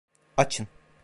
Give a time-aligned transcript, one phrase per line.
[0.37, 0.67] Açın.